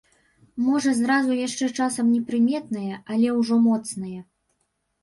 Можа 0.69 0.93
зразу 0.99 1.37
яшчэ 1.47 1.69
часам 1.77 2.09
непрыметнае, 2.17 2.89
але 3.11 3.39
ўжо 3.39 3.55
моцнае. 3.71 4.17